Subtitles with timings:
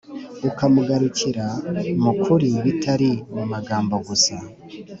[0.49, 1.45] ukamugarukira
[2.01, 4.35] mu ukuri bitari mu magambo gusa.